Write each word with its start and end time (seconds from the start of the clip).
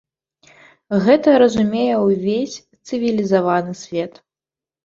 Гэта 1.07 1.29
разумее 1.43 1.95
ўвесь 2.05 2.57
цывілізаваны 2.87 3.73
свет. 3.83 4.21